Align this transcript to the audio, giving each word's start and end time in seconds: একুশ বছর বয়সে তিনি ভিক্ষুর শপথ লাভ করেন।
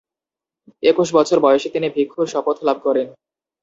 একুশ 0.83 1.07
বছর 1.17 1.37
বয়সে 1.39 1.69
তিনি 1.69 1.87
ভিক্ষুর 1.95 2.27
শপথ 2.27 2.57
লাভ 2.67 2.77
করেন। 2.83 3.07